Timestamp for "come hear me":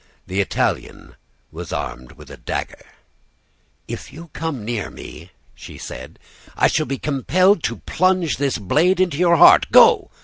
4.33-5.29